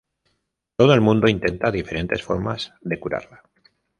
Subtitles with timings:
[0.77, 3.43] Todo el mundo intenta diferentes formas de curarla.